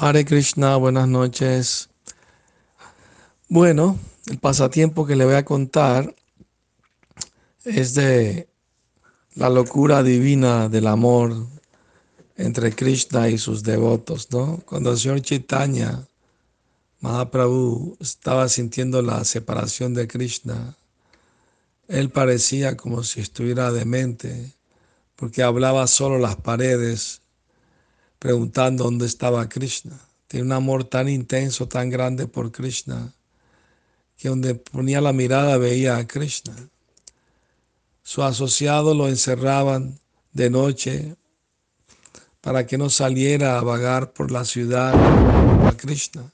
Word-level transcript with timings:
Hare 0.00 0.24
Krishna, 0.24 0.76
buenas 0.76 1.08
noches. 1.08 1.88
Bueno, 3.48 3.98
el 4.26 4.38
pasatiempo 4.38 5.04
que 5.04 5.16
le 5.16 5.24
voy 5.24 5.34
a 5.34 5.44
contar 5.44 6.14
es 7.64 7.94
de 7.94 8.48
la 9.34 9.50
locura 9.50 10.04
divina 10.04 10.68
del 10.68 10.86
amor 10.86 11.48
entre 12.36 12.76
Krishna 12.76 13.28
y 13.28 13.38
sus 13.38 13.64
devotos, 13.64 14.30
¿no? 14.30 14.62
Cuando 14.66 14.92
el 14.92 14.98
señor 14.98 15.20
Chaitanya 15.20 16.06
Mahaprabhu 17.00 17.96
estaba 17.98 18.48
sintiendo 18.48 19.02
la 19.02 19.24
separación 19.24 19.94
de 19.94 20.06
Krishna, 20.06 20.76
él 21.88 22.10
parecía 22.10 22.76
como 22.76 23.02
si 23.02 23.20
estuviera 23.20 23.72
demente, 23.72 24.52
porque 25.16 25.42
hablaba 25.42 25.88
solo 25.88 26.18
las 26.18 26.36
paredes, 26.36 27.20
preguntando 28.18 28.84
dónde 28.84 29.06
estaba 29.06 29.48
Krishna. 29.48 29.98
Tiene 30.26 30.46
un 30.46 30.52
amor 30.52 30.84
tan 30.84 31.08
intenso, 31.08 31.68
tan 31.68 31.88
grande 31.90 32.26
por 32.26 32.52
Krishna, 32.52 33.14
que 34.16 34.28
donde 34.28 34.54
ponía 34.54 35.00
la 35.00 35.12
mirada 35.12 35.56
veía 35.56 35.96
a 35.96 36.06
Krishna. 36.06 36.54
Su 38.02 38.22
asociado 38.22 38.94
lo 38.94 39.08
encerraban 39.08 39.98
de 40.32 40.50
noche 40.50 41.16
para 42.40 42.66
que 42.66 42.78
no 42.78 42.90
saliera 42.90 43.58
a 43.58 43.62
vagar 43.62 44.12
por 44.12 44.30
la 44.30 44.44
ciudad 44.44 44.94
a 45.66 45.76
Krishna. 45.76 46.32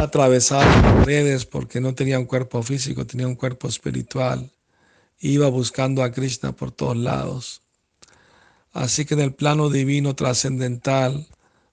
Atravesaba 0.00 0.64
paredes 1.00 1.44
porque 1.44 1.80
no 1.80 1.94
tenía 1.94 2.18
un 2.18 2.24
cuerpo 2.24 2.62
físico, 2.62 3.06
tenía 3.06 3.26
un 3.26 3.34
cuerpo 3.34 3.68
espiritual. 3.68 4.50
Iba 5.18 5.48
buscando 5.48 6.02
a 6.02 6.10
Krishna 6.10 6.52
por 6.52 6.70
todos 6.70 6.96
lados. 6.96 7.62
Así 8.72 9.04
que 9.04 9.14
en 9.14 9.20
el 9.20 9.34
plano 9.34 9.68
divino 9.68 10.14
trascendental 10.14 11.26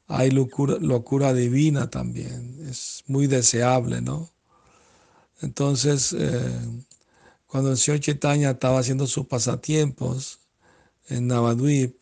hay 0.08 0.32
locura, 0.32 1.34
divina 1.34 1.90
también. 1.90 2.66
Es 2.70 3.04
muy 3.08 3.28
deseable, 3.28 4.02
¿no? 4.02 4.30
Entonces, 5.42 6.16
eh, 6.18 6.60
cuando 7.46 7.72
el 7.72 7.78
señor 7.78 8.00
Chaitanya 8.00 8.52
estaba 8.52 8.80
haciendo 8.80 9.06
sus 9.06 9.28
pasatiempos 9.28 10.40
en 11.08 11.28
Navadvip, 11.28 11.96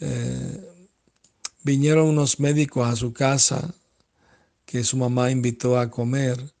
eh, 0.00 0.72
vinieron 1.62 2.08
unos 2.08 2.40
médicos 2.40 2.88
a 2.88 2.96
su 2.96 3.12
casa 3.12 3.74
que 4.64 4.82
su 4.82 4.96
mamá 4.96 5.30
invitó 5.30 5.78
a 5.78 5.90
comer. 5.90 6.52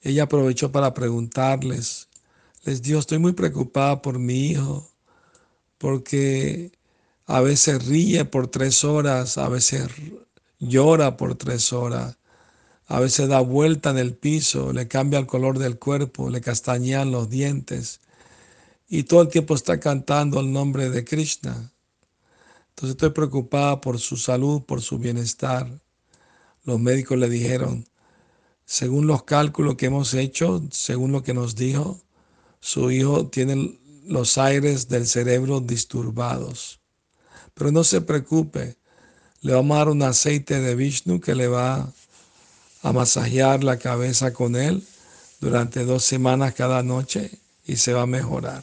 Ella 0.00 0.24
aprovechó 0.24 0.70
para 0.72 0.94
preguntarles, 0.94 2.08
les 2.64 2.82
dijo, 2.82 2.98
estoy 2.98 3.18
muy 3.18 3.32
preocupada 3.32 4.00
por 4.02 4.18
mi 4.18 4.50
hijo, 4.50 4.88
porque 5.78 6.72
a 7.26 7.40
veces 7.40 7.86
ríe 7.86 8.24
por 8.24 8.48
tres 8.48 8.84
horas, 8.84 9.38
a 9.38 9.48
veces 9.48 9.88
llora 10.58 11.16
por 11.16 11.34
tres 11.34 11.72
horas, 11.72 12.18
a 12.86 13.00
veces 13.00 13.28
da 13.28 13.40
vuelta 13.40 13.90
en 13.90 13.98
el 13.98 14.14
piso, 14.14 14.72
le 14.72 14.88
cambia 14.88 15.18
el 15.18 15.26
color 15.26 15.58
del 15.58 15.78
cuerpo, 15.78 16.30
le 16.30 16.40
castañean 16.40 17.10
los 17.10 17.28
dientes 17.30 18.00
y 18.94 19.04
todo 19.04 19.22
el 19.22 19.28
tiempo 19.28 19.54
está 19.54 19.80
cantando 19.80 20.38
el 20.38 20.52
nombre 20.52 20.90
de 20.90 21.02
Krishna. 21.02 21.72
Entonces 22.68 22.90
estoy 22.90 23.08
preocupada 23.08 23.80
por 23.80 23.98
su 23.98 24.18
salud, 24.18 24.64
por 24.64 24.82
su 24.82 24.98
bienestar. 24.98 25.80
Los 26.64 26.78
médicos 26.78 27.16
le 27.16 27.30
dijeron, 27.30 27.86
según 28.66 29.06
los 29.06 29.22
cálculos 29.22 29.76
que 29.76 29.86
hemos 29.86 30.12
hecho, 30.12 30.62
según 30.70 31.10
lo 31.10 31.22
que 31.22 31.32
nos 31.32 31.56
dijo, 31.56 32.02
su 32.60 32.90
hijo 32.90 33.28
tiene 33.28 33.80
los 34.04 34.36
aires 34.36 34.90
del 34.90 35.06
cerebro 35.06 35.60
disturbados. 35.60 36.81
Pero 37.54 37.70
no 37.72 37.84
se 37.84 38.00
preocupe, 38.00 38.76
le 39.40 39.52
vamos 39.54 39.74
a 39.74 39.78
dar 39.78 39.88
un 39.88 40.02
aceite 40.02 40.60
de 40.60 40.74
Vishnu 40.74 41.20
que 41.20 41.34
le 41.34 41.48
va 41.48 41.92
a 42.82 42.92
masajear 42.92 43.62
la 43.64 43.78
cabeza 43.78 44.32
con 44.32 44.56
él 44.56 44.86
durante 45.40 45.84
dos 45.84 46.04
semanas 46.04 46.54
cada 46.54 46.82
noche 46.82 47.30
y 47.64 47.76
se 47.76 47.92
va 47.92 48.02
a 48.02 48.06
mejorar. 48.06 48.62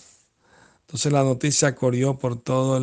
Entonces 0.81 1.11
la 1.11 1.23
noticia 1.23 1.75
corrió 1.75 2.17
por 2.17 2.41
toda 2.41 2.81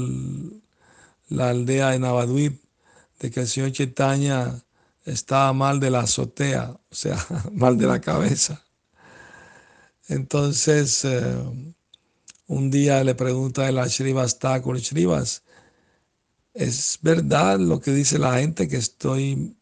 la 1.28 1.48
aldea 1.48 1.90
de 1.90 1.98
Navadvip 1.98 2.62
de 3.20 3.30
que 3.30 3.40
el 3.40 3.48
señor 3.48 3.72
Chaitanya 3.72 4.62
estaba 5.04 5.52
mal 5.52 5.80
de 5.80 5.90
la 5.90 6.00
azotea, 6.00 6.70
o 6.70 6.94
sea, 6.94 7.24
mal 7.52 7.78
de 7.78 7.86
la 7.86 8.00
cabeza. 8.00 8.62
Entonces, 10.08 11.04
eh, 11.04 11.36
un 12.46 12.70
día 12.70 13.02
le 13.02 13.14
pregunta 13.14 13.66
a 13.66 13.86
Shrivas 13.86 14.38
Thakur, 14.38 14.78
Shrivas, 14.78 15.42
¿es 16.56 16.98
verdad 17.02 17.58
lo 17.58 17.80
que 17.80 17.92
dice 17.92 18.18
la 18.18 18.38
gente 18.38 18.66
que 18.66 18.78
estoy, 18.78 19.56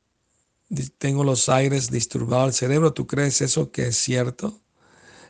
tengo 0.98 1.24
los 1.24 1.48
aires 1.48 1.90
disturbados 1.90 2.48
el 2.48 2.54
cerebro? 2.54 2.92
¿Tú 2.92 3.06
crees 3.06 3.40
eso 3.40 3.70
que 3.72 3.88
es 3.88 3.96
cierto? 3.96 4.60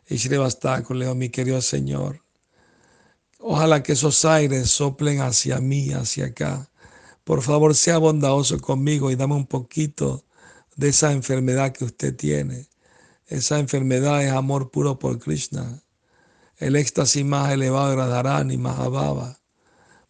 Y 0.08 0.16
Shrivas 0.16 0.60
Thakur 0.60 0.96
le 0.96 1.06
dijo, 1.06 1.14
mi 1.14 1.30
querido 1.30 1.62
Señor, 1.62 2.22
ojalá 3.38 3.82
que 3.82 3.92
esos 3.92 4.24
aires 4.26 4.70
soplen 4.70 5.22
hacia 5.22 5.58
mí, 5.60 5.92
hacia 5.92 6.26
acá. 6.26 6.70
Por 7.24 7.40
favor, 7.40 7.74
sea 7.74 7.96
bondadoso 7.96 8.60
conmigo 8.60 9.10
y 9.10 9.16
dame 9.16 9.34
un 9.34 9.46
poquito 9.46 10.26
de 10.76 10.88
esa 10.88 11.12
enfermedad 11.12 11.72
que 11.72 11.86
usted 11.86 12.14
tiene. 12.14 12.68
Esa 13.26 13.58
enfermedad 13.58 14.22
es 14.22 14.32
amor 14.32 14.70
puro 14.70 14.98
por 14.98 15.18
Krishna. 15.18 15.82
El 16.58 16.76
éxtasis 16.76 17.24
más 17.24 17.50
elevado 17.52 17.90
de 17.90 17.96
Radharani, 17.96 18.58
Mahababa. 18.58 19.43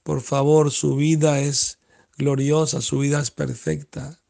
Por 0.04 0.20
favor, 0.20 0.70
su 0.70 0.94
vida 0.94 1.41
es 1.41 1.78
gloriosa, 2.16 2.81
su 2.81 3.00
vida 3.00 3.20
es 3.20 3.32
perfecta. 3.32 4.20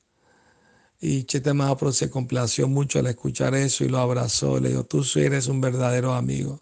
Y 1.00 1.24
Chete 1.24 1.52
se 1.92 2.08
complació 2.08 2.66
mucho 2.66 2.98
al 2.98 3.08
escuchar 3.08 3.54
eso 3.54 3.84
y 3.84 3.90
lo 3.90 3.98
abrazó. 3.98 4.58
Le 4.58 4.70
dijo, 4.70 4.84
tú 4.84 5.04
eres 5.16 5.48
un 5.48 5.60
verdadero 5.60 6.14
amigo. 6.14 6.58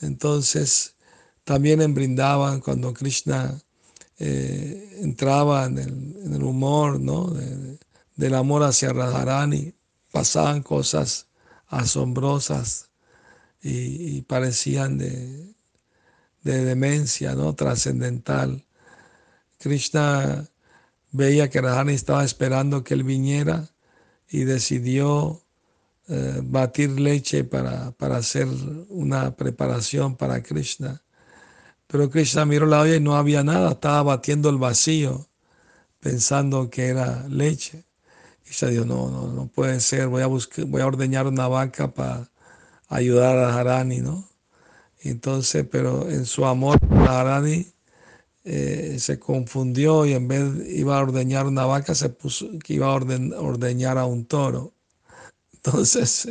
Entonces, 0.00 0.94
también 1.42 1.82
en 1.82 1.94
Brindavan, 1.94 2.60
cuando 2.60 2.94
Krishna 2.94 3.60
eh, 4.18 4.98
entraba 5.00 5.64
en 5.64 5.78
el, 5.78 6.42
humor 6.42 7.00
¿no? 7.00 7.34
del 8.14 8.34
amor 8.34 8.62
hacia 8.62 8.92
Radharani, 8.92 9.74
pasaban 10.12 10.62
cosas 10.62 11.26
asombrosas 11.66 12.90
y, 13.62 14.22
parecían 14.22 14.98
de, 14.98 15.54
de, 16.42 16.64
demencia 16.64 17.34
¿no? 17.34 17.54
trascendental. 17.54 18.64
Krishna 19.58 20.46
veía 21.12 21.50
que 21.50 21.60
Radharani 21.60 21.94
estaba 21.94 22.24
esperando 22.24 22.84
que 22.84 22.94
él 22.94 23.04
viniera 23.04 23.68
y 24.28 24.44
decidió 24.44 25.42
eh, 26.08 26.40
batir 26.42 26.98
leche 27.00 27.44
para, 27.44 27.92
para 27.92 28.16
hacer 28.16 28.48
una 28.88 29.36
preparación 29.36 30.16
para 30.16 30.42
Krishna. 30.42 31.02
Pero 31.86 32.08
Krishna 32.08 32.44
miró 32.44 32.66
la 32.66 32.80
olla 32.80 32.96
y 32.96 33.00
no 33.00 33.16
había 33.16 33.42
nada, 33.42 33.72
estaba 33.72 34.02
batiendo 34.02 34.48
el 34.48 34.58
vacío, 34.58 35.28
pensando 35.98 36.70
que 36.70 36.86
era 36.86 37.26
leche. 37.28 37.84
Se 38.44 38.68
dijo, 38.70 38.84
no, 38.84 39.10
no, 39.10 39.28
no 39.28 39.46
puede 39.48 39.80
ser, 39.80 40.08
voy 40.08 40.22
a, 40.22 40.26
buscar, 40.26 40.64
voy 40.66 40.82
a 40.82 40.86
ordeñar 40.86 41.26
una 41.26 41.48
vaca 41.48 41.92
para 41.92 42.28
ayudar 42.88 43.38
a 43.38 43.58
Harani, 43.58 44.00
¿no? 44.00 44.28
Entonces, 45.08 45.66
pero 45.70 46.08
en 46.10 46.26
su 46.26 46.44
amor 46.44 46.78
a 46.90 47.20
Harani 47.20 47.66
eh, 48.44 48.96
se 48.98 49.18
confundió 49.18 50.06
y 50.06 50.12
en 50.14 50.28
vez 50.28 50.42
iba 50.68 50.98
a 50.98 51.02
ordeñar 51.02 51.46
una 51.46 51.64
vaca, 51.66 51.94
se 51.94 52.10
puso 52.10 52.46
que 52.64 52.74
iba 52.74 52.86
a 52.86 52.94
ordeñar 52.94 53.98
a 53.98 54.06
un 54.06 54.26
toro. 54.26 54.74
Entonces, 55.54 56.28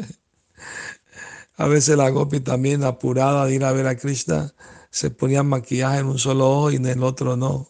a 1.56 1.68
veces 1.68 1.97
la 1.97 2.09
Gopi 2.09 2.40
también 2.40 2.84
apurada 2.84 3.46
de 3.46 3.56
ir 3.56 3.63
a 3.66 3.72
ver 3.74 3.88
a 3.88 3.97
Krishna, 3.97 4.53
se 4.91 5.12
ponían 5.12 5.47
maquillaje 5.47 6.00
en 6.00 6.07
un 6.07 6.19
solo 6.19 6.50
ojo 6.50 6.72
y 6.72 6.78
en 6.78 6.86
el 6.86 7.03
otro 7.03 7.38
no. 7.38 7.69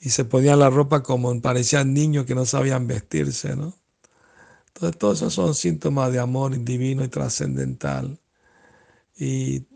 Y 0.00 0.10
se 0.10 0.24
ponían 0.24 0.58
la 0.58 0.70
ropa 0.70 1.02
como 1.02 1.40
parecían 1.40 1.94
niños 1.94 2.26
que 2.26 2.34
no 2.34 2.44
sabían 2.46 2.86
vestirse, 2.86 3.56
¿no? 3.56 3.78
Entonces, 4.68 4.98
todos 4.98 5.18
esos 5.18 5.34
son 5.34 5.54
síntomas 5.54 6.12
de 6.12 6.18
amor 6.20 6.58
divino 6.64 7.04
y 7.04 7.08
trascendental. 7.08 8.20
Y 9.16 9.66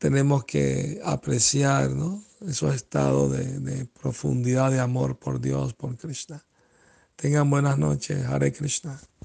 tenemos 0.00 0.44
que 0.46 0.98
apreciar, 1.04 1.90
¿no? 1.90 2.24
Esos 2.48 2.74
estados 2.74 3.30
de, 3.32 3.60
de 3.60 3.84
profundidad 3.84 4.70
de 4.70 4.80
amor 4.80 5.18
por 5.18 5.42
Dios, 5.42 5.74
por 5.74 5.94
Krishna. 5.98 6.42
Tengan 7.16 7.50
buenas 7.50 7.76
noches. 7.76 8.24
Hare 8.24 8.50
Krishna. 8.50 8.98